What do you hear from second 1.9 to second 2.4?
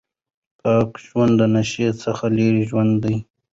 څخه